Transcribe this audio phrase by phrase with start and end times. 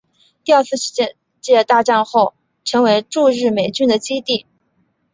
[0.43, 2.33] 第二次世界大战后
[2.65, 4.47] 成为驻日美军的基地。